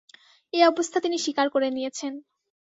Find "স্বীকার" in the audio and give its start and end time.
1.19-1.47